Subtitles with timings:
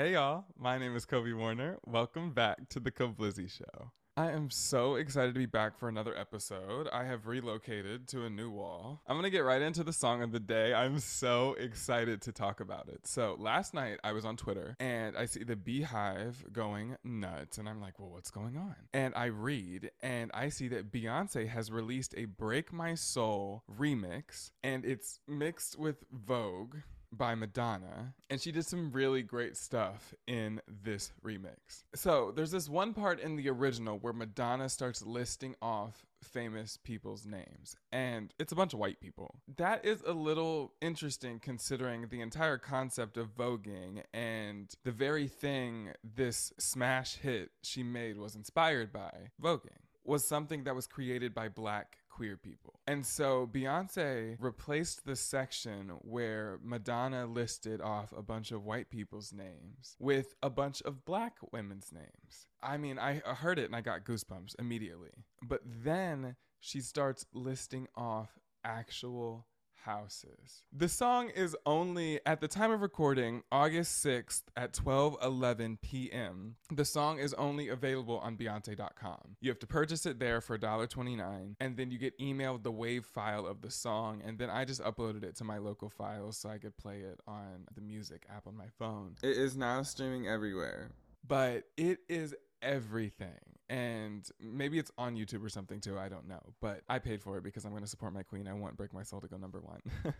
[0.00, 1.76] Hey y'all, my name is Kobe Warner.
[1.84, 3.90] Welcome back to the Koblizzy Show.
[4.16, 6.88] I am so excited to be back for another episode.
[6.90, 9.02] I have relocated to a new wall.
[9.06, 10.72] I'm gonna get right into the song of the day.
[10.72, 13.06] I'm so excited to talk about it.
[13.06, 17.68] So last night I was on Twitter and I see the BeyHive going nuts, and
[17.68, 18.76] I'm like, well, what's going on?
[18.94, 24.52] And I read and I see that Beyonce has released a Break My Soul remix,
[24.64, 26.76] and it's mixed with Vogue
[27.12, 31.84] by Madonna, and she did some really great stuff in this remix.
[31.94, 37.26] So, there's this one part in the original where Madonna starts listing off famous people's
[37.26, 39.36] names, and it's a bunch of white people.
[39.56, 45.90] That is a little interesting considering the entire concept of voguing and the very thing
[46.04, 51.48] this smash hit she made was inspired by voguing was something that was created by
[51.48, 52.78] black queer people.
[52.86, 59.32] And so Beyonce replaced the section where Madonna listed off a bunch of white people's
[59.32, 62.46] names with a bunch of black women's names.
[62.62, 65.12] I mean, I heard it and I got goosebumps immediately.
[65.42, 69.46] But then she starts listing off actual
[69.84, 70.62] houses.
[70.72, 76.56] The song is only at the time of recording, August 6th at 12:11 p.m.
[76.70, 79.36] The song is only available on beyonce.com.
[79.40, 83.04] You have to purchase it there for $1.29 and then you get emailed the wave
[83.04, 86.48] file of the song and then I just uploaded it to my local files so
[86.48, 89.16] I could play it on the music app on my phone.
[89.22, 90.90] It is now streaming everywhere.
[91.26, 93.59] But it is everything.
[93.70, 95.96] And maybe it's on YouTube or something too.
[95.96, 96.40] I don't know.
[96.60, 98.48] But I paid for it because I'm going to support my queen.
[98.48, 99.80] I want Break My Soul to go number one.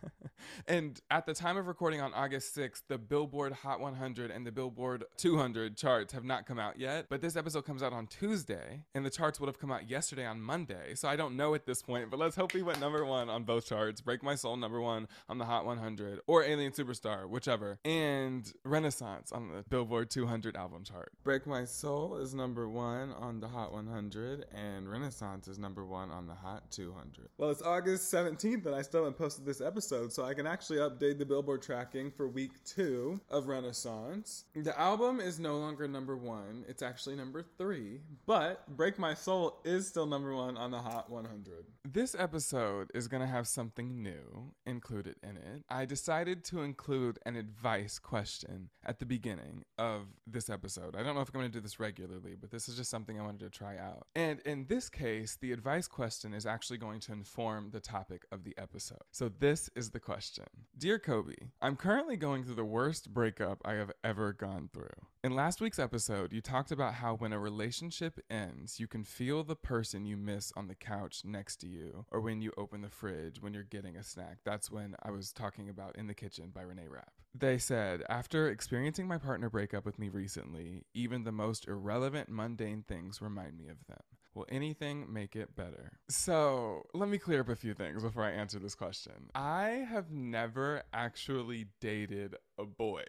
[0.69, 4.53] and at the time of recording on August 6th, the Billboard Hot 100 and the
[4.53, 7.07] Billboard 200 charts have not come out yet.
[7.09, 10.27] But this episode comes out on Tuesday, and the charts would have come out yesterday
[10.27, 10.95] on Monday.
[10.95, 13.43] So I don't know at this point, but let's hope we went number one on
[13.43, 14.01] both charts.
[14.01, 17.81] Break My Soul, number one on the Hot 100, or Alien Superstar, whichever.
[17.85, 21.11] And Renaissance on the Billboard 200 album chart.
[21.25, 26.11] Break My Soul is number one on the Hot 100, and Renaissance is number one
[26.11, 27.29] on the Hot 200.
[27.39, 30.79] Well, it's August 17th, and I still haven't posted this episode, so I can actually
[30.79, 34.45] update the Billboard tracking for week two of Renaissance.
[34.55, 39.61] The album is no longer number one, it's actually number three, but Break My Soul
[39.65, 41.65] is still number one on the Hot 100.
[41.89, 45.65] This episode is going to have something new included in it.
[45.69, 50.95] I decided to include an advice question at the beginning of this episode.
[50.95, 53.19] I don't know if I'm going to do this regularly, but this is just something
[53.19, 54.07] I wanted to try out.
[54.17, 58.43] And in this case, the advice question is actually going to inform the topic of
[58.43, 59.03] the episode.
[59.13, 60.45] So this is the question
[60.77, 64.89] Dear Kobe, I'm currently going through the worst breakup I have ever gone through.
[65.23, 69.45] In last week's episode, you talked about how when a relationship ends, you can feel
[69.45, 72.89] the person you miss on the couch next to you, or when you open the
[72.89, 74.39] fridge when you're getting a snack.
[74.45, 77.13] That's when I was talking about In the Kitchen by Reneé Rapp.
[77.35, 82.31] They said, After experiencing my partner break up with me recently, even the most irrelevant,
[82.31, 84.01] mundane things remind me of them.
[84.35, 85.99] Will anything make it better?
[86.09, 89.31] So, let me clear up a few things before I answer this question.
[89.35, 93.03] I have never actually dated a boy,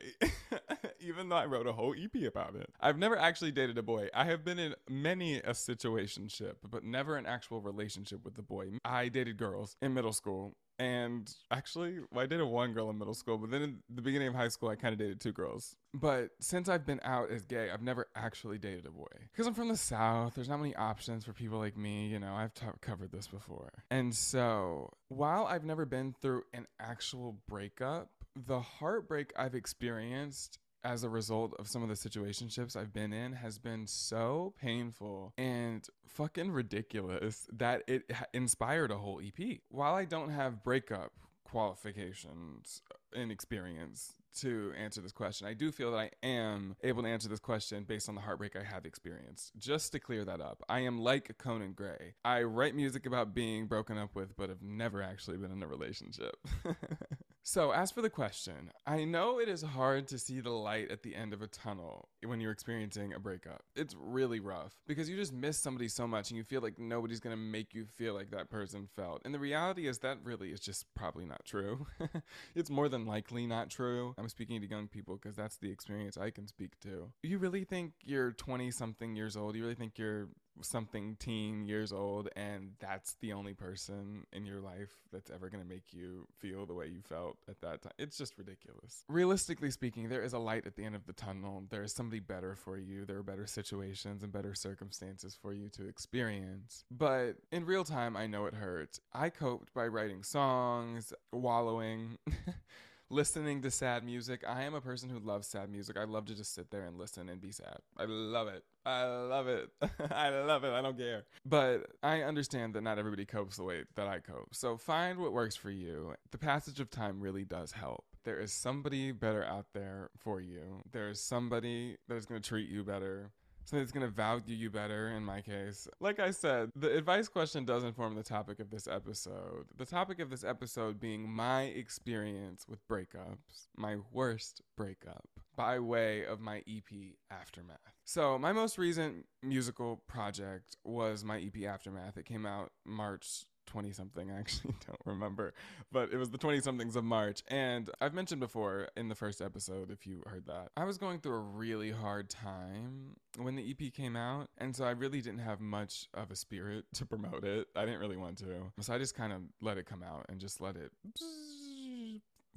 [0.99, 2.69] even though I wrote a whole EP about it.
[2.79, 4.07] I've never actually dated a boy.
[4.15, 8.69] I have been in many a situationship, but never an actual relationship with a boy.
[8.83, 13.13] I dated girls in middle school and actually, well, I dated one girl in middle
[13.13, 15.75] school, but then in the beginning of high school, I kind of dated two girls.
[15.93, 19.05] But since I've been out as gay, I've never actually dated a boy.
[19.31, 22.07] Because I'm from the South, there's not many options for people like me.
[22.07, 23.83] You know, I've t- covered this before.
[23.91, 31.03] And so, while I've never been through an actual breakup, the heartbreak I've experienced as
[31.03, 35.87] a result of some of the situationships I've been in has been so painful and
[36.07, 39.59] fucking ridiculous that it inspired a whole EP.
[39.69, 41.11] While I don't have breakup
[41.43, 45.45] qualifications uh, and experience to answer this question.
[45.45, 48.55] I do feel that I am able to answer this question based on the heartbreak
[48.55, 49.51] I have experienced.
[49.57, 52.15] Just to clear that up, I am like Conan Gray.
[52.23, 55.67] I write music about being broken up with, but have never actually been in a
[55.67, 56.35] relationship.
[57.43, 61.01] So, as for the question, I know it is hard to see the light at
[61.01, 63.63] the end of a tunnel when you're experiencing a breakup.
[63.75, 67.19] It's really rough because you just miss somebody so much and you feel like nobody's
[67.19, 69.21] going to make you feel like that person felt.
[69.25, 71.87] And the reality is that really is just probably not true.
[72.55, 74.13] it's more than likely not true.
[74.19, 77.11] I'm speaking to young people because that's the experience I can speak to.
[77.23, 79.55] You really think you're 20 something years old?
[79.55, 80.29] You really think you're
[80.65, 85.63] something teen years old and that's the only person in your life that's ever going
[85.63, 89.03] to make you feel the way you felt at that time it's just ridiculous.
[89.07, 91.63] Realistically speaking there is a light at the end of the tunnel.
[91.69, 93.05] There is somebody better for you.
[93.05, 96.85] There are better situations and better circumstances for you to experience.
[96.91, 98.99] But in real time i know it hurts.
[99.13, 102.17] I coped by writing songs wallowing
[103.11, 104.43] listening to sad music.
[104.47, 105.97] I am a person who loves sad music.
[105.97, 107.79] I love to just sit there and listen and be sad.
[107.97, 108.63] I love it.
[108.85, 109.69] I love it.
[110.11, 110.71] I love it.
[110.71, 111.25] I don't care.
[111.45, 114.55] But I understand that not everybody copes the way that I cope.
[114.55, 116.15] So find what works for you.
[116.31, 118.05] The passage of time really does help.
[118.23, 120.81] There is somebody better out there for you.
[120.91, 123.31] There is somebody that is going to treat you better
[123.79, 125.87] that's going to value you better in my case.
[125.99, 129.65] Like I said, the advice question does inform the topic of this episode.
[129.77, 136.25] The topic of this episode being my experience with breakups, my worst breakup, by way
[136.25, 137.77] of my EP Aftermath.
[138.03, 142.17] So, my most recent musical project was my EP Aftermath.
[142.17, 144.29] It came out March 20 something.
[144.29, 145.53] I actually don't remember,
[145.91, 147.41] but it was the 20 somethings of March.
[147.47, 151.19] And I've mentioned before in the first episode, if you heard that, I was going
[151.19, 154.49] through a really hard time when the EP came out.
[154.57, 157.67] And so I really didn't have much of a spirit to promote it.
[157.75, 158.71] I didn't really want to.
[158.81, 160.91] So I just kind of let it come out and just let it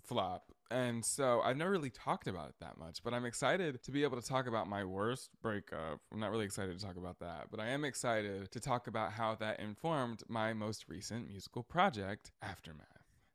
[0.06, 0.52] flop.
[0.70, 4.02] And so I've never really talked about it that much, but I'm excited to be
[4.02, 6.00] able to talk about my worst breakup.
[6.12, 9.12] I'm not really excited to talk about that, but I am excited to talk about
[9.12, 12.88] how that informed my most recent musical project, Aftermath.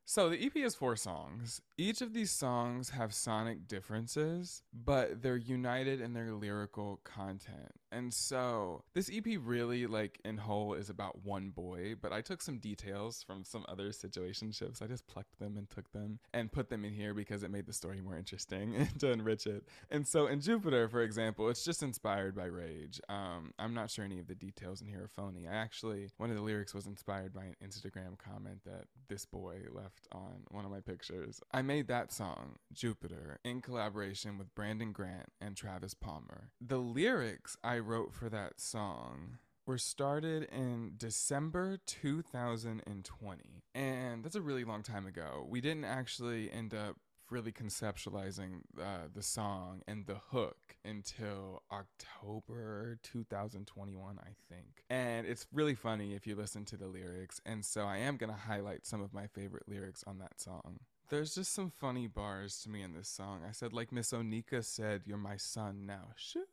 [0.04, 1.60] So the EP has four songs.
[1.78, 7.70] Each of these songs have sonic differences, but they're united in their lyrical content.
[7.92, 12.40] And so this EP really, like in whole, is about one boy, but I took
[12.40, 14.82] some details from some other situationships.
[14.82, 17.66] I just plucked them and took them and put them in here because it made
[17.66, 19.64] the story more interesting and to enrich it.
[19.90, 23.00] And so in Jupiter, for example, it's just inspired by rage.
[23.08, 25.48] Um, I'm not sure any of the details in here are phony.
[25.48, 29.62] I actually, one of the lyrics was inspired by an Instagram comment that this boy
[29.72, 31.40] left on one of my pictures.
[31.52, 36.50] I made that song, Jupiter, in collaboration with Brandon Grant and Travis Palmer.
[36.60, 43.62] The lyrics I wrote for that song were started in December 2020.
[43.74, 45.46] And that's a really long time ago.
[45.48, 46.96] We didn't actually end up
[47.30, 54.82] really conceptualizing uh, the song and the hook until October 2021, I think.
[54.90, 57.40] And it's really funny if you listen to the lyrics.
[57.46, 60.80] And so I am going to highlight some of my favorite lyrics on that song.
[61.08, 63.42] There's just some funny bars to me in this song.
[63.48, 66.10] I said, like Miss Onika said, You're my son now.
[66.16, 66.44] Shoo.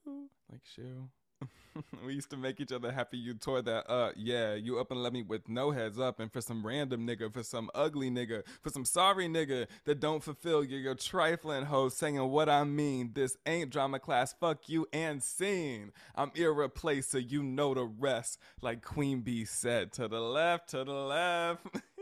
[0.51, 1.09] Like, shoo.
[2.05, 3.17] we used to make each other happy.
[3.17, 4.13] You tore that up.
[4.15, 6.19] Yeah, you up and let me with no heads up.
[6.19, 10.23] And for some random nigga, for some ugly nigga, for some sorry nigga that don't
[10.23, 13.11] fulfill you, your trifling hoe saying what I mean.
[13.13, 14.33] This ain't drama class.
[14.33, 15.91] Fuck you and scene.
[16.15, 17.21] I'm irreplaceable.
[17.21, 18.39] You know the rest.
[18.61, 21.65] Like Queen Bey said, to the left, to the left.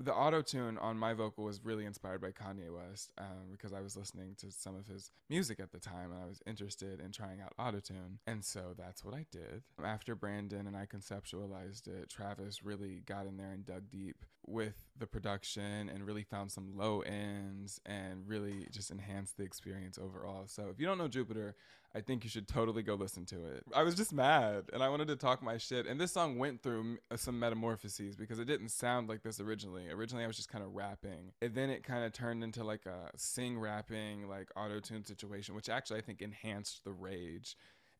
[0.00, 3.80] the auto tune on my vocal was really inspired by Kanye West um, because I
[3.80, 7.10] was listening to some of his music at the time and I was interested in
[7.10, 8.18] trying out auto tune.
[8.26, 9.62] And so that's what I did.
[9.82, 14.76] After Brandon and I conceptualized it, Travis really got in there and dug deep with
[14.96, 20.44] the production and really found some low ends and really just enhanced the experience overall.
[20.46, 21.54] So if you don't know Jupiter,
[21.94, 23.64] I think you should totally go listen to it.
[23.74, 25.86] I was just mad and I wanted to talk my shit.
[25.86, 29.88] And this song went through uh, some metamorphoses because it didn't sound like this originally.
[29.90, 31.32] Originally, I was just kind of rapping.
[31.40, 35.54] And then it kind of turned into like a sing rapping, like auto tune situation,
[35.54, 37.56] which actually I think enhanced the rage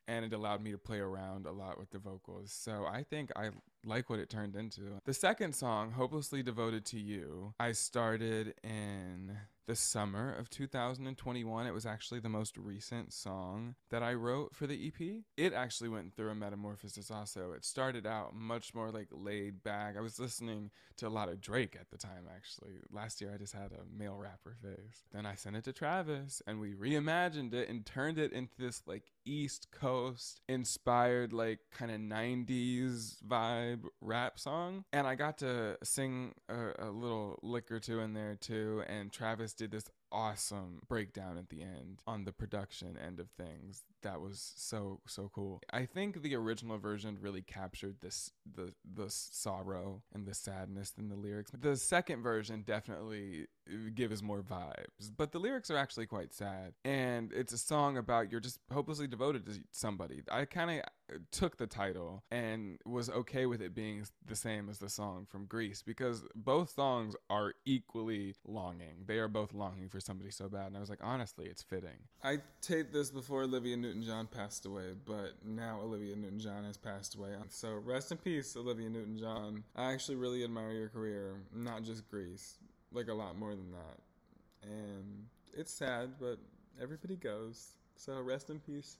[0.09, 2.51] and it allowed me to play around a lot with the vocals.
[2.51, 3.51] So I think I
[3.85, 5.01] like what it turned into.
[5.05, 9.37] The second song, Hopelessly Devoted to You, I started in
[9.69, 11.67] the summer of 2021.
[11.67, 15.25] It was actually the most recent song that I wrote for the EP.
[15.37, 17.53] It actually went through a metamorphosis also.
[17.53, 19.97] It started out much more like laid back.
[19.99, 22.81] I was listening to a lot of Drake at the time, actually.
[22.91, 25.05] Last year I just had a male rapper face.
[25.13, 28.83] Then I sent it to Travis and we reimagined it and turned it into this
[28.87, 34.85] like East Coast inspired, like kind of 90s vibe rap song.
[34.95, 38.83] And I got to sing a, a little lick or two in there too.
[38.89, 43.83] And Travis did this awesome breakdown at the end on the production end of things.
[44.03, 45.61] That was so so cool.
[45.71, 51.09] I think the original version really captured this the the sorrow and the sadness in
[51.09, 51.51] the lyrics.
[51.59, 56.73] The second version definitely uh, gives more vibes but the lyrics are actually quite sad.
[56.85, 60.23] And it's a song about you're just hopelessly devoted to somebody.
[60.31, 60.85] I kind of
[61.31, 65.47] took the title and was okay with it being the same as the song from
[65.47, 69.05] Grease because both songs are equally longing.
[69.07, 70.67] They are both longing for somebody so bad.
[70.69, 71.99] And I was like, honestly, it's fitting.
[72.23, 76.77] I taped this before Olivia Newton John passed away, but now Olivia Newton John has
[76.77, 77.31] passed away.
[77.49, 79.65] So rest in peace, Olivia Newton John.
[79.77, 82.59] I actually really admire your career, not just Grease,
[82.93, 84.69] like a lot more than that.
[84.71, 86.39] And it's sad, but
[86.81, 87.75] everybody goes.
[87.97, 88.97] So rest in peace.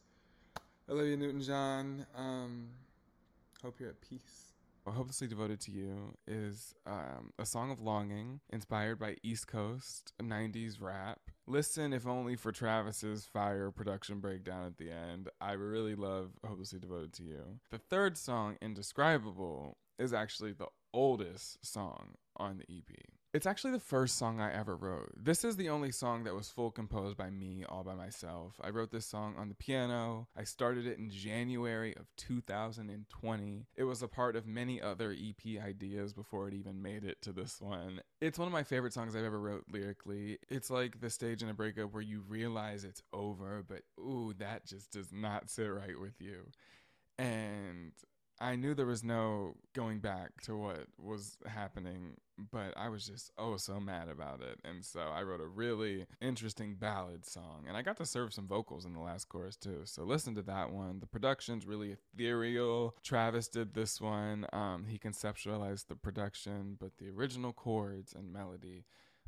[0.91, 2.07] Olivia Newton John.
[2.17, 2.69] Um,
[3.63, 4.49] hope you're at peace.
[4.87, 10.81] Hopelessly Devoted to You is um, a song of longing inspired by East Coast 90s
[10.81, 11.21] rap.
[11.47, 15.29] Listen, if only for Travis's fire production breakdown at the end.
[15.41, 17.61] I really love Hopelessly Devoted to You.
[17.71, 22.97] The third song, Indescribable, is actually the oldest song on the EP.
[23.39, 25.13] It's actually the first song I ever wrote.
[25.17, 28.55] This is the only song that was full composed by me all by myself.
[28.61, 30.27] I wrote this song on the piano.
[30.37, 33.67] I started it in January of 2020.
[33.77, 37.33] It was a part of many other EP ideas before it even made it to
[37.33, 38.01] this one.
[38.21, 40.39] It's one of my favorite songs I've ever wrote lyrically.
[40.49, 44.67] It's like the stage in a breakup where you realize it's over, but ooh, that
[44.67, 46.49] just does not sit right with you.
[47.21, 47.93] And
[48.41, 52.17] I knew there was no going back to what was happening,
[52.53, 54.61] but I was just oh so mad about it.
[54.65, 57.65] And so I wrote a really interesting ballad song.
[57.67, 59.81] And I got to serve some vocals in the last chorus too.
[59.85, 61.01] So listen to that one.
[61.01, 62.95] The production's really ethereal.
[63.03, 64.47] Travis did this one.
[64.53, 68.85] Um, he conceptualized the production, but the original chords and melody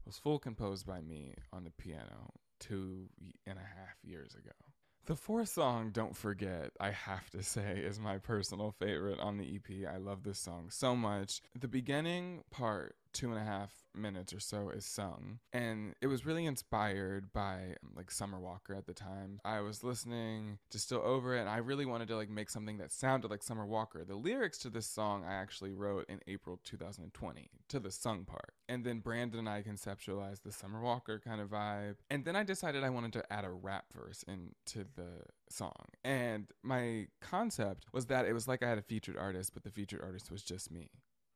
[0.07, 3.09] was full composed by me on the piano two
[3.47, 4.52] and a half years ago.
[5.07, 9.57] The fourth song, Don't Forget, I have to say, is my personal favorite on the
[9.57, 9.88] EP.
[9.92, 11.40] I love this song so much.
[11.59, 15.38] The beginning part two and a half minutes or so is sung.
[15.52, 19.40] And it was really inspired by like summer walker at the time.
[19.45, 22.79] I was listening to still over it and i really wanted to like make something
[22.79, 24.05] that sounded like summer walker.
[24.05, 28.55] The lyrics to this song i actually wrote in april 2020 to the sung part.
[28.69, 31.97] And then brandon and i conceptualized the summer walker kind of vibe.
[32.11, 35.87] And then i decided i wanted to add a rap verse into the song.
[36.05, 39.71] And my concept was that it was like i had a featured artist but the
[39.71, 40.90] featured artist was just me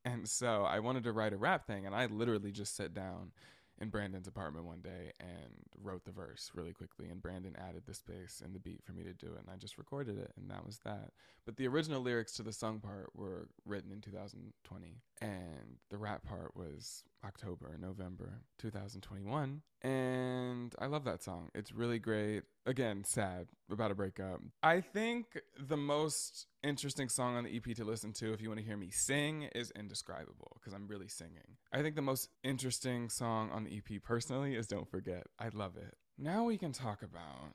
[0.04, 3.32] and so I wanted to write a rap thing, and I literally just sat down
[3.80, 5.50] in Brandon's apartment one day and
[5.82, 7.08] wrote the verse really quickly.
[7.08, 9.56] And Brandon added the space and the beat for me to do it, and I
[9.56, 11.10] just recorded it, and that was that.
[11.44, 16.22] But the original lyrics to the song part were written in 2020, and the rap
[16.22, 19.62] part was October, November 2021.
[19.80, 21.48] And I love that song.
[21.54, 22.42] It's really great.
[22.66, 24.40] Again, sad about a breakup.
[24.62, 28.60] I think the most interesting song on the EP to listen to if you want
[28.60, 31.56] to hear me sing is Indescribable because I'm really singing.
[31.72, 35.26] I think the most interesting song on the EP personally is Don't Forget.
[35.38, 35.96] I love it.
[36.18, 37.52] Now we can talk about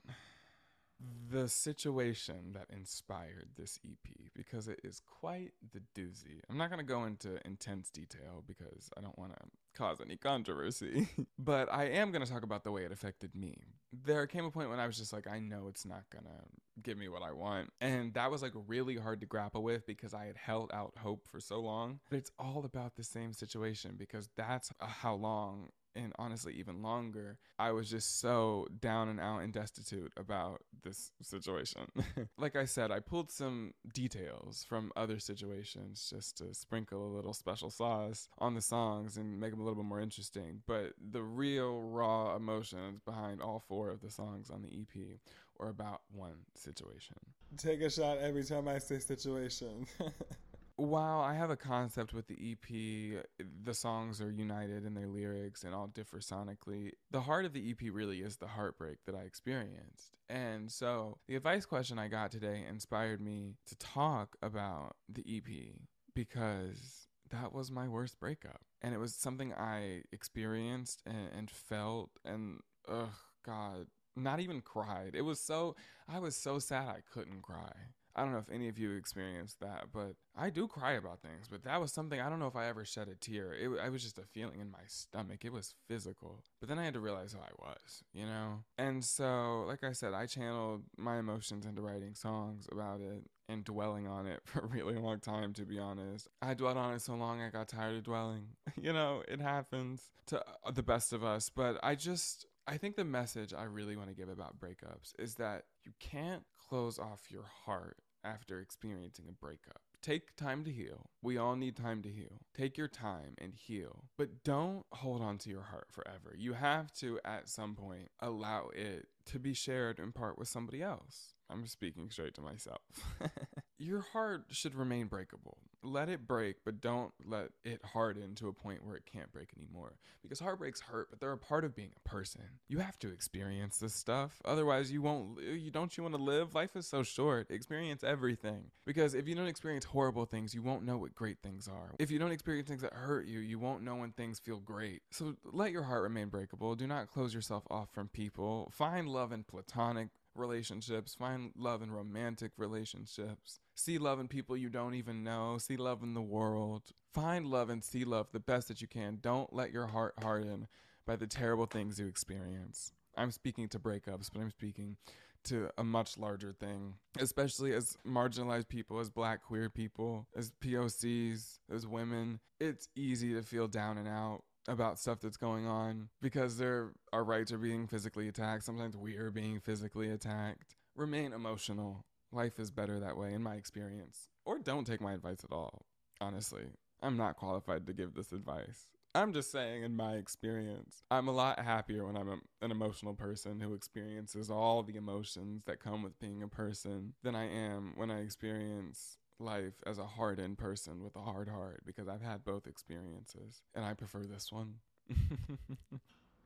[1.32, 6.40] the situation that inspired this EP because it is quite the doozy.
[6.50, 9.40] I'm not going to go into intense detail because I don't want to
[9.76, 13.58] cause any controversy, but I am going to talk about the way it affected me.
[13.92, 16.82] There came a point when I was just like, I know it's not going to
[16.82, 17.74] give me what I want.
[17.82, 21.28] And that was like really hard to grapple with because I had held out hope
[21.28, 22.00] for so long.
[22.10, 26.82] But it's all about the same situation because that's uh, how long and honestly even
[26.82, 31.82] longer i was just so down and out and destitute about this situation.
[32.38, 37.34] Like i said i pulled some details from other situations just to sprinkle a little
[37.34, 41.22] special sauce on the songs and make them a little bit more interesting but the
[41.22, 45.20] real raw emotions behind all four of the songs on the ep
[45.58, 47.18] were about one situation.
[47.58, 49.86] Take a shot every time i say situation
[50.80, 53.26] while I have a concept with the EP,
[53.64, 56.92] the songs are united in their lyrics and all differ sonically.
[57.12, 60.16] The heart of the EP really is the heartbreak that I experienced.
[60.30, 65.76] And so the advice question I got today inspired me to talk about the EP
[66.16, 68.62] because that was my worst breakup.
[68.82, 73.10] And it was something I experienced and, and felt and, ugh,
[73.46, 75.12] God, not even cried.
[75.14, 75.76] It was so,
[76.08, 77.74] I was so sad I couldn't cry.
[78.20, 81.48] I don't know if any of you experienced that, but I do cry about things.
[81.50, 83.54] But that was something I don't know if I ever shed a tear.
[83.54, 85.46] It, was just a feeling in my stomach.
[85.46, 86.44] It was physical.
[86.60, 88.66] But then I had to realize who I was, you know?
[88.78, 93.64] And so, like I said, I channeled my emotions into writing songs about it and
[93.64, 96.28] dwelling on it for a really long time, to be honest.
[96.42, 98.48] I dwelled on it so long I got tired of dwelling.
[98.82, 101.50] you know, it happens to uh, the best of us.
[101.50, 105.36] But I just, I think the message I really want to give about breakups is
[105.36, 109.82] that you can't close off your heart after experiencing a breakup.
[110.02, 111.10] Take time to heal.
[111.22, 112.42] We all need time to heal.
[112.56, 114.06] Take your time and heal.
[114.18, 116.34] But don't hold on to your heart forever.
[116.38, 120.82] You have to, at some point, allow it to be shared in part with somebody
[120.82, 121.34] else.
[121.50, 122.82] I'm speaking straight to myself.
[123.78, 128.54] your heart should remain breakable let it break, but don't let it harden to a
[128.54, 129.94] point where it can't break anymore.
[130.22, 132.42] Because heartbreaks hurt, but they're a part of being a person.
[132.68, 134.42] You have to experience this stuff.
[134.46, 136.54] Otherwise, you won't, you don't you want to live?
[136.54, 137.50] Life is so short.
[137.50, 138.72] Experience everything.
[138.86, 141.96] Because if you don't experience horrible things, you won't know what great things are.
[142.00, 145.02] If you don't experience things that hurt you, you won't know when things feel great.
[145.12, 146.76] So let your heart remain breakable.
[146.76, 148.72] Do not close yourself off from people.
[148.74, 154.70] Find love in platonic relationships, find love in romantic relationships, see love in people you
[154.70, 156.84] don't even know, see love in the world.
[157.14, 159.18] Find love and see love the best that you can.
[159.22, 160.68] Don't let your heart harden
[161.06, 162.92] by the terrible things you experience.
[163.18, 164.98] I'm speaking to breakups, but I'm speaking
[165.46, 171.60] to a much larger thing, especially as marginalized people, as black queer people, as POCs,
[171.74, 172.40] as women.
[172.60, 177.24] It's easy to feel down and out about stuff that's going on because there our
[177.24, 178.64] rights are being physically attacked.
[178.64, 180.76] Sometimes we are being physically attacked.
[180.96, 182.06] Remain emotional.
[182.32, 184.30] Life is better that way in my experience.
[184.46, 185.86] Or don't take my advice at all.
[186.22, 186.66] Honestly,
[187.02, 188.88] I'm not qualified to give this advice.
[189.16, 193.16] I'm just saying, in my experience, I'm a lot happier when I'm a, an emotional
[193.16, 197.94] person who experiences all the emotions that come with being a person than I am
[197.96, 202.44] when I experience life as a hardened person with a hard heart because I've had
[202.44, 204.76] both experiences and I prefer this one.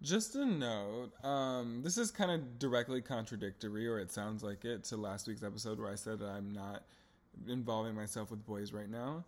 [0.01, 4.83] Just a note, um, this is kind of directly contradictory, or it sounds like it,
[4.85, 6.83] to last week's episode where I said that I'm not
[7.47, 9.23] involving myself with boys right now.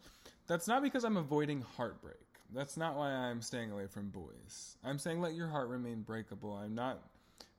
[0.47, 2.17] That's not because I'm avoiding heartbreak.
[2.53, 4.75] That's not why I'm staying away from boys.
[4.83, 6.53] I'm saying let your heart remain breakable.
[6.53, 6.99] I'm not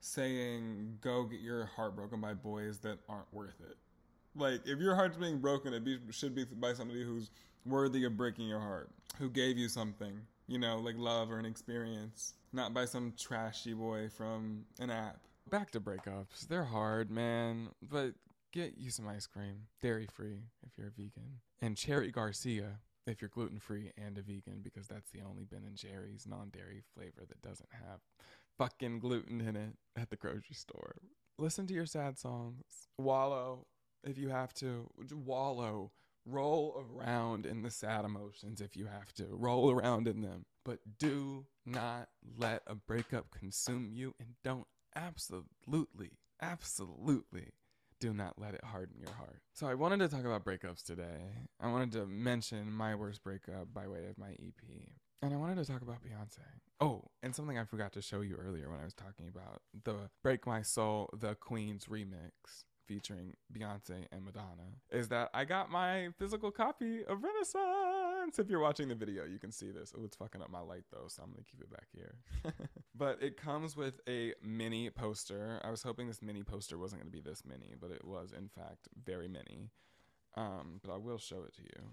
[0.01, 3.77] saying go get your heart broken by boys that aren't worth it.
[4.37, 7.31] Like, if your heart's being broken, it be, should be by somebody who's
[7.65, 11.47] worthy of breaking your heart, who gave you something, you know, like love or an
[11.47, 15.21] experience, not by some trashy boy from an app.
[15.51, 16.47] Back to breakups.
[16.49, 18.15] They're hard, man, but
[18.53, 23.21] get you some ice cream, dairy free if you're a vegan, and Cherry Garcia if
[23.23, 26.83] you're gluten free and a vegan, because that's the only Ben and Jerry's non dairy
[26.95, 28.01] flavor that doesn't have
[28.59, 30.97] fucking gluten in it at the grocery store.
[31.39, 32.89] Listen to your sad songs.
[32.99, 33.67] Wallow
[34.07, 34.89] if you have to.
[35.13, 35.93] Wallow.
[36.29, 39.27] Roll around in the sad emotions if you have to.
[39.31, 40.45] Roll around in them.
[40.65, 47.53] But do not let a breakup consume you and don't absolutely, absolutely
[48.01, 49.41] do not let it harden your heart.
[49.53, 51.47] So I wanted to talk about breakups today.
[51.61, 54.89] I wanted to mention my worst breakup by way of my EP.
[55.23, 56.41] And I wanted to talk about Beyonce.
[56.81, 60.11] Oh, and something I forgot to show you earlier when I was talking about the
[60.23, 66.09] Break My Soul, the Queen's remix featuring Beyonce and Madonna is that I got my
[66.19, 68.39] physical copy of Renaissance.
[68.39, 69.93] If you're watching the video, you can see this.
[69.97, 72.15] Oh, it's fucking up my light though, so I'm gonna keep it back here.
[72.95, 75.61] but it comes with a mini poster.
[75.65, 78.49] I was hoping this mini poster wasn't gonna be this mini, but it was in
[78.49, 79.71] fact very mini.
[80.37, 81.91] Um, but I will show it to you.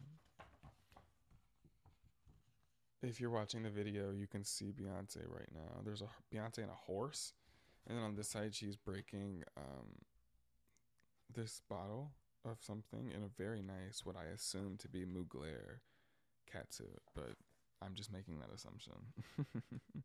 [3.01, 5.81] If you're watching the video, you can see Beyonce right now.
[5.83, 7.33] There's a Beyonce and a horse,
[7.87, 9.87] and then on this side, she's breaking um,
[11.33, 12.11] this bottle
[12.45, 15.79] of something in a very nice, what I assume to be Mugler
[16.53, 17.33] catsuit, but
[17.81, 18.93] I'm just making that assumption.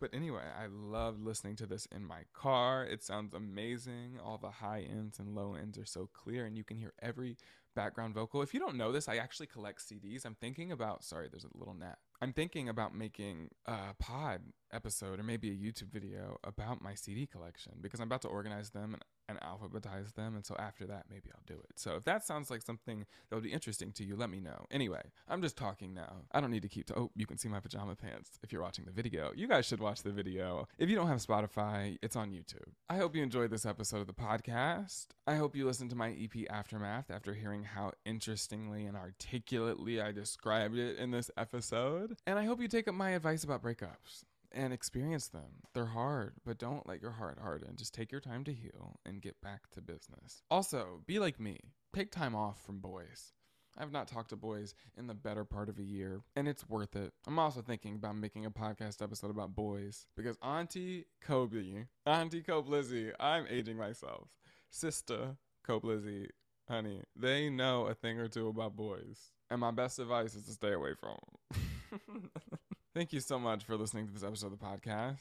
[0.00, 2.84] but anyway, I love listening to this in my car.
[2.84, 4.18] It sounds amazing.
[4.22, 7.36] All the high ends and low ends are so clear, and you can hear every
[7.74, 8.42] background vocal.
[8.42, 10.24] If you don't know this, I actually collect CDs.
[10.24, 11.98] I'm thinking about, sorry, there's a little gnat.
[12.20, 17.26] I'm thinking about making a pod episode or maybe a YouTube video about my CD
[17.26, 20.34] collection because I'm about to organize them and and alphabetize them.
[20.34, 21.78] And so after that, maybe I'll do it.
[21.78, 24.66] So if that sounds like something that would be interesting to you, let me know.
[24.70, 26.22] Anyway, I'm just talking now.
[26.32, 26.98] I don't need to keep to.
[26.98, 29.32] Oh, you can see my pajama pants if you're watching the video.
[29.34, 30.68] You guys should watch the video.
[30.78, 32.72] If you don't have Spotify, it's on YouTube.
[32.88, 35.06] I hope you enjoyed this episode of the podcast.
[35.26, 40.12] I hope you listened to my EP Aftermath after hearing how interestingly and articulately I
[40.12, 42.16] described it in this episode.
[42.26, 45.62] And I hope you take up my advice about breakups and experience them.
[45.74, 47.76] They're hard, but don't let your heart harden.
[47.76, 50.42] Just take your time to heal and get back to business.
[50.50, 51.58] Also, be like me.
[51.94, 53.32] Take time off from boys.
[53.76, 56.94] I've not talked to boys in the better part of a year, and it's worth
[56.94, 57.12] it.
[57.26, 63.12] I'm also thinking about making a podcast episode about boys because Auntie Kobe, Auntie Koblizzy,
[63.18, 64.28] I'm aging myself.
[64.70, 65.36] Sister
[65.66, 66.28] Koblizzy,
[66.68, 69.32] honey, they know a thing or two about boys.
[69.50, 71.16] And my best advice is to stay away from
[71.50, 72.30] them.
[72.94, 75.18] Thank you so much for listening to this episode of the podcast.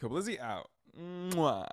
[0.00, 0.70] Koblizzy out.
[0.98, 1.66] Mwah.